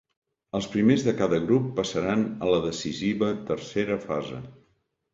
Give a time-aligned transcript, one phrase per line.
[0.59, 4.45] Els primers de cada grup passaran a la decisiva tercera fase.